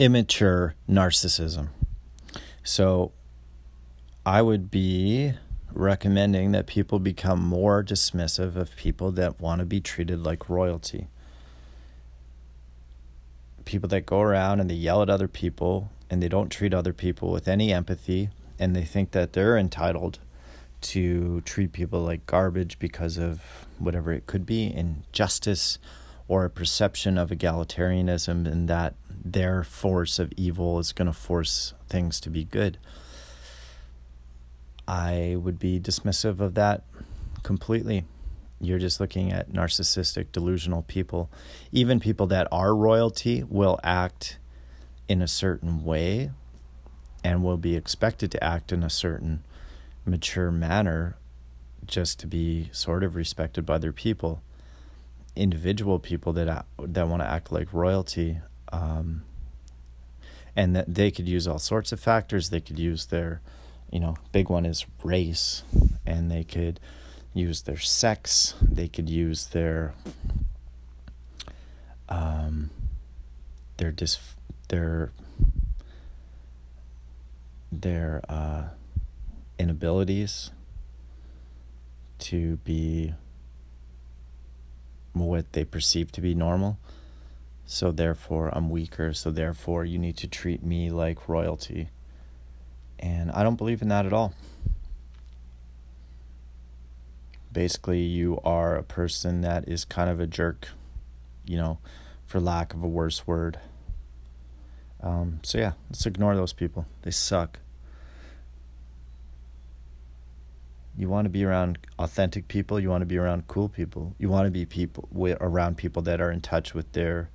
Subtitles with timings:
[0.00, 1.68] immature narcissism.
[2.64, 3.12] So
[4.24, 5.34] I would be
[5.72, 11.08] recommending that people become more dismissive of people that want to be treated like royalty.
[13.66, 16.94] People that go around and they yell at other people and they don't treat other
[16.94, 20.18] people with any empathy and they think that they're entitled
[20.80, 25.78] to treat people like garbage because of whatever it could be injustice
[26.26, 31.74] or a perception of egalitarianism and that their force of evil is going to force
[31.88, 32.78] things to be good.
[34.88, 36.82] I would be dismissive of that
[37.42, 38.04] completely.
[38.60, 41.30] You're just looking at narcissistic, delusional people.
[41.72, 44.38] Even people that are royalty will act
[45.08, 46.30] in a certain way
[47.24, 49.42] and will be expected to act in a certain
[50.04, 51.16] mature manner
[51.86, 54.42] just to be sort of respected by their people.
[55.36, 58.40] Individual people that that want to act like royalty,
[58.72, 59.22] um,
[60.56, 62.50] and that they could use all sorts of factors.
[62.50, 63.40] They could use their,
[63.90, 65.62] you know, big one is race,
[66.06, 66.80] and they could
[67.34, 68.54] use their sex.
[68.60, 69.94] They could use their
[72.08, 72.70] um,
[73.76, 74.18] their dis
[74.68, 75.12] their
[77.72, 78.64] their uh,
[79.58, 80.50] inabilities
[82.18, 83.14] to be
[85.12, 86.78] what they perceive to be normal.
[87.72, 89.14] So therefore, I'm weaker.
[89.14, 91.90] So therefore, you need to treat me like royalty.
[92.98, 94.34] And I don't believe in that at all.
[97.52, 100.66] Basically, you are a person that is kind of a jerk,
[101.46, 101.78] you know,
[102.26, 103.60] for lack of a worse word.
[105.00, 106.86] Um, so yeah, let's ignore those people.
[107.02, 107.60] They suck.
[110.98, 112.80] You want to be around authentic people.
[112.80, 114.16] You want to be around cool people.
[114.18, 115.08] You want to be people
[115.40, 117.30] around people that are in touch with their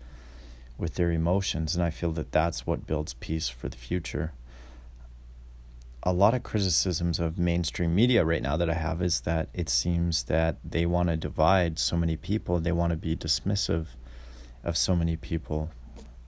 [0.77, 4.33] with their emotions, and I feel that that's what builds peace for the future.
[6.03, 9.69] A lot of criticisms of mainstream media right now that I have is that it
[9.69, 12.59] seems that they want to divide so many people.
[12.59, 13.87] They want to be dismissive
[14.63, 15.71] of so many people.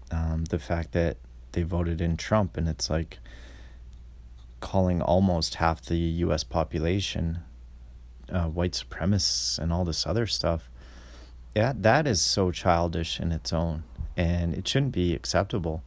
[0.10, 1.18] Um, the fact that
[1.52, 3.20] they voted in Trump, and it's like
[4.60, 6.44] calling almost half the U.S.
[6.44, 7.40] population
[8.32, 10.70] uh, white supremacists and all this other stuff.
[11.56, 13.84] Yeah, that is so childish in its own,
[14.18, 15.84] and it shouldn't be acceptable.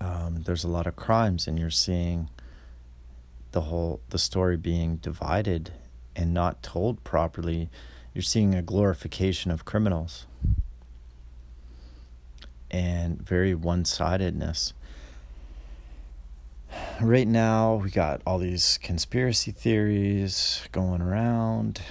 [0.00, 2.30] Um, there's a lot of crimes, and you're seeing
[3.52, 5.72] the whole the story being divided
[6.16, 7.68] and not told properly.
[8.14, 10.26] You're seeing a glorification of criminals
[12.70, 14.72] and very one sidedness.
[17.00, 21.82] Right now, we got all these conspiracy theories going around,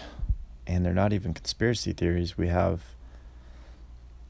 [0.66, 2.38] and they're not even conspiracy theories.
[2.38, 2.84] We have,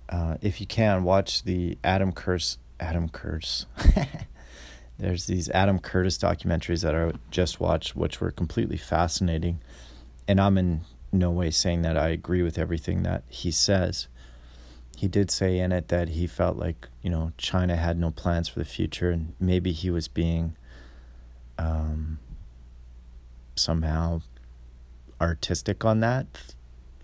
[0.10, 2.58] uh, if you can, watch the Adam Curse.
[2.80, 3.66] Adam Curse.
[4.98, 9.62] There's these Adam Curtis documentaries that I just watched, which were completely fascinating.
[10.28, 10.82] And I'm in
[11.12, 14.08] no way saying that I agree with everything that he says
[15.00, 18.50] he did say in it that he felt like you know China had no plans
[18.50, 20.58] for the future, and maybe he was being
[21.58, 22.20] um,
[23.56, 24.20] somehow
[25.22, 26.26] artistic on that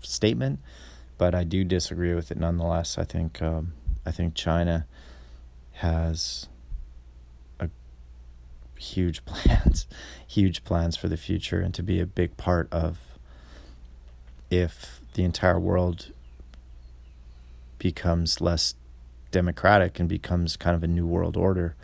[0.02, 0.60] statement,
[1.18, 2.98] but I do disagree with it nonetheless.
[2.98, 3.72] I think um,
[4.04, 4.86] I think China
[5.74, 6.48] has
[7.58, 7.68] a
[8.78, 9.86] huge plans,
[10.26, 12.98] huge plans for the future, and to be a big part of
[14.50, 16.12] if the entire world
[17.78, 18.74] becomes less
[19.30, 21.74] democratic and becomes kind of a new world order,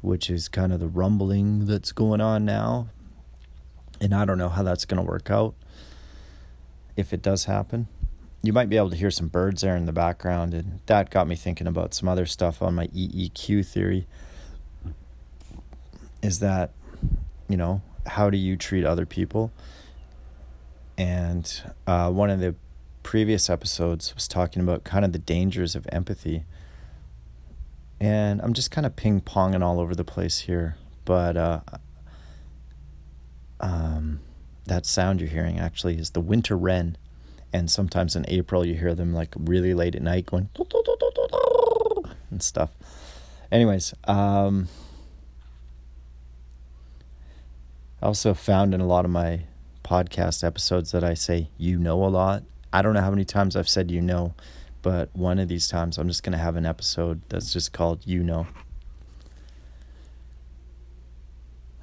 [0.00, 2.88] which is kind of the rumbling that's going on now.
[4.00, 5.54] And I don't know how that's going to work out
[6.96, 7.88] if it does happen.
[8.42, 11.26] You might be able to hear some birds there in the background, and that got
[11.26, 14.06] me thinking about some other stuff on my EEQ theory.
[16.22, 16.72] Is that,
[17.48, 19.52] you know, how do you treat other people?
[20.96, 22.54] And uh, one of the
[23.02, 26.44] previous episodes was talking about kind of the dangers of empathy.
[28.00, 30.76] And I'm just kind of ping ponging all over the place here.
[31.04, 31.60] But uh,
[33.60, 34.20] um,
[34.66, 36.96] that sound you're hearing actually is the winter wren.
[37.52, 40.48] And sometimes in April, you hear them like really late at night going
[42.30, 42.70] and stuff.
[43.50, 44.68] Anyways, um,
[48.02, 49.44] I also found in a lot of my
[49.82, 52.42] podcast episodes that I say you know a lot
[52.72, 54.34] I don't know how many times I've said you know,
[54.82, 58.00] but one of these times I'm just going to have an episode that's just called
[58.04, 58.46] You Know.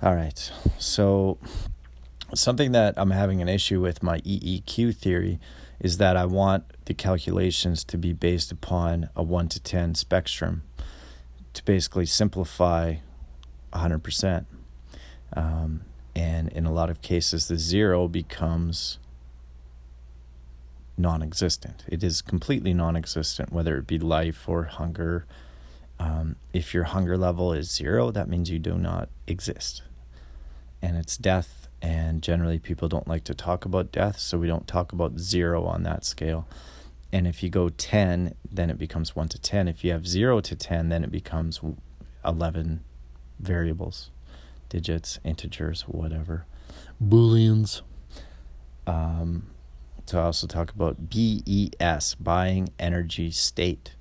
[0.02, 0.52] All right.
[0.78, 1.40] So,
[2.36, 5.40] something that I'm having an issue with my EEQ theory
[5.80, 10.64] is that I want the calculations to be based upon a 1 to 10 spectrum.
[11.54, 12.96] to basically simplify
[13.72, 14.46] 100%.
[15.34, 15.82] Um,
[16.14, 19.00] and in a lot of cases, the zero becomes
[20.98, 21.84] non existent.
[21.88, 25.26] It is completely non existent, whether it be life or hunger.
[26.00, 29.82] Um, if your hunger level is zero, that means you do not exist.
[30.82, 31.65] And it's death.
[31.86, 35.66] And generally, people don't like to talk about death, so we don't talk about zero
[35.66, 36.48] on that scale.
[37.14, 39.68] And if you go 10, then it becomes 1 to 10.
[39.68, 41.62] If you have 0 to 10, then it becomes
[42.26, 42.84] 11
[43.40, 44.10] variables,
[44.68, 46.48] digits, integers, whatever.
[47.00, 47.82] Booleans.
[48.88, 49.46] Um,
[50.08, 53.94] to also talk about BES, buying energy state.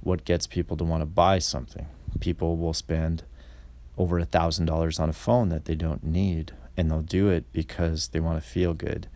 [0.00, 1.86] What gets people to want to buy something?
[2.18, 3.22] People will spend
[3.96, 7.52] over a thousand dollars on a phone that they don't need, and they'll do it
[7.52, 9.08] because they want to feel good.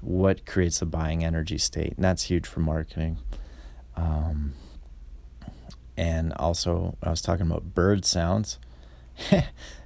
[0.00, 1.94] What creates a buying energy state?
[1.96, 3.18] And that's huge for marketing.
[3.96, 4.54] Um,
[5.96, 8.58] and also, I was talking about bird sounds.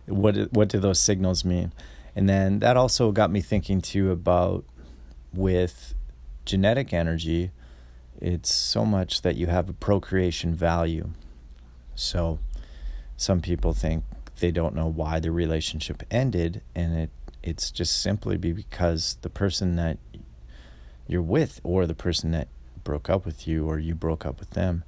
[0.06, 1.72] what what do those signals mean?
[2.14, 4.64] And then that also got me thinking too about
[5.32, 5.94] with
[6.44, 7.50] genetic energy,
[8.20, 11.10] it's so much that you have a procreation value.
[11.94, 12.38] So
[13.16, 14.04] some people think
[14.42, 17.10] they don't know why the relationship ended and it
[17.44, 19.98] it's just simply because the person that
[21.06, 22.48] you're with or the person that
[22.82, 24.82] broke up with you or you broke up with them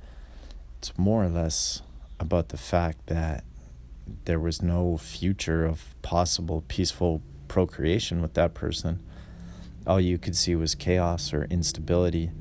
[0.79, 1.83] it's more or less
[2.19, 3.45] about the fact that
[4.25, 9.01] there was no future of possible peaceful procreation with that person.
[9.87, 12.33] All you could see was chaos or instability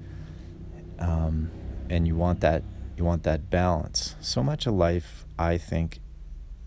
[0.98, 1.52] um,
[1.92, 2.64] and you want that
[2.98, 4.16] you want that balance.
[4.20, 6.00] So much of life i think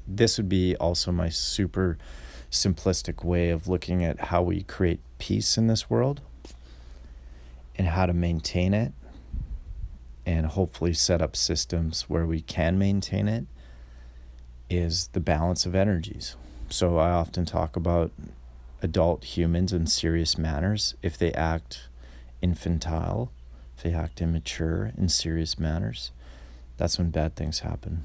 [0.06, 1.98] this would be also my super
[2.50, 6.20] simplistic way of looking at how we create peace in this world
[7.76, 8.92] and how to maintain it
[10.24, 13.46] and hopefully set up systems where we can maintain it
[14.68, 16.36] is the balance of energies.
[16.68, 18.10] So I often talk about
[18.82, 21.88] adult humans in serious manners if they act
[22.42, 23.30] infantile,
[23.76, 26.10] if they act immature in serious manners,
[26.76, 28.04] that's when bad things happen.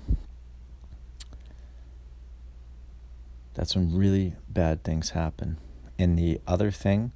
[3.54, 5.58] That's when really bad things happen.
[6.00, 7.12] And the other thing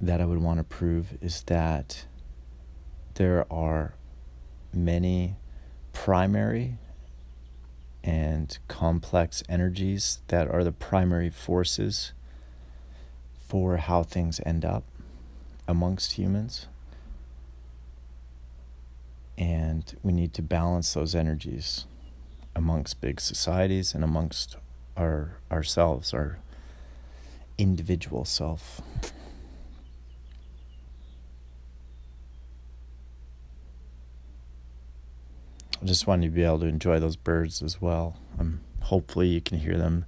[0.00, 2.06] that I would want to prove is that
[3.14, 3.94] there are
[4.72, 5.36] many
[5.92, 6.78] primary
[8.04, 12.12] and complex energies that are the primary forces
[13.46, 14.84] for how things end up
[15.66, 16.68] amongst humans.
[19.36, 21.86] And we need to balance those energies
[22.54, 24.56] amongst big societies and amongst
[24.98, 26.38] our ourselves, our
[27.56, 28.80] individual self.
[35.80, 38.16] I just wanted to be able to enjoy those birds as well.
[38.38, 40.04] Um, hopefully, you can hear them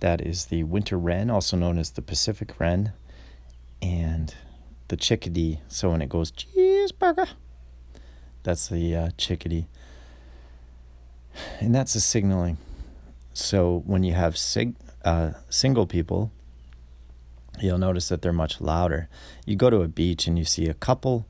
[0.00, 2.92] that is the winter wren, also known as the Pacific wren,
[3.80, 4.34] and
[4.88, 5.60] the chickadee.
[5.68, 7.28] So when it goes cheeseburger,
[8.42, 9.68] that's the uh, chickadee.
[11.60, 12.58] And that's the signaling.
[13.36, 16.32] So when you have sig- uh, single people,
[17.60, 19.10] you'll notice that they're much louder.
[19.44, 21.26] You go to a beach and you see a couple.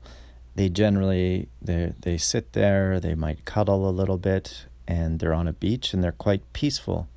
[0.55, 3.01] They generally they they sit there.
[3.01, 7.09] They might cuddle a little bit, and they're on a beach and they're quite peaceful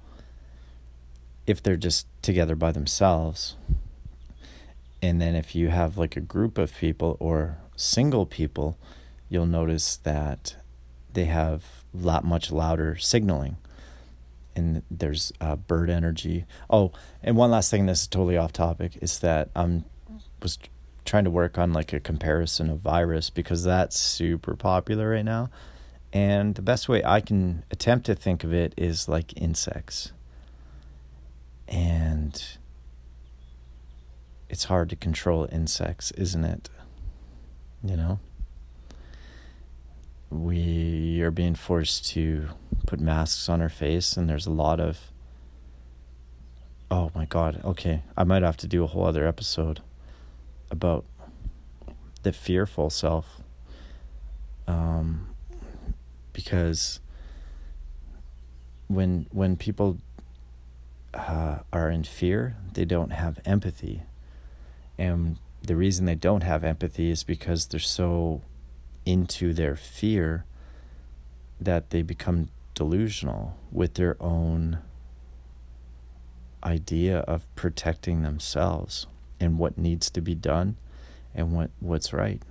[1.46, 3.54] if they're just together by themselves.
[5.00, 8.76] And then if you have like a group of people or single people,
[9.28, 10.56] you'll notice that
[11.12, 13.56] they have lot much louder signaling.
[14.56, 16.44] And there's uh, bird energy.
[16.68, 16.92] Oh,
[17.22, 17.86] and one last thing.
[17.86, 18.98] This is totally off topic.
[19.00, 19.84] Is that I'm
[20.42, 20.58] was
[21.04, 25.50] trying to work on like a comparison of virus because that's super popular right now.
[26.12, 30.12] And the best way I can attempt to think of it is like insects
[31.70, 32.58] and
[34.48, 36.68] it's hard to control insects, isn't it?
[37.82, 38.18] You know?
[40.30, 42.48] We are being forced to
[42.86, 45.10] put masks on our face, and there's a lot of.
[46.90, 48.02] Oh my god, okay.
[48.16, 49.80] I might have to do a whole other episode
[50.70, 51.04] about
[52.22, 53.40] the fearful self.
[54.66, 55.28] Um,
[56.32, 57.00] because
[58.88, 59.98] when when people
[61.14, 64.02] uh, are in fear, they don't have empathy.
[64.98, 68.42] And the reason they don't have empathy is because they're so
[69.04, 70.44] into their fear
[71.60, 74.78] that they become delusional with their own
[76.64, 79.06] idea of protecting themselves
[79.38, 80.76] and what needs to be done
[81.34, 82.42] and what, what's right.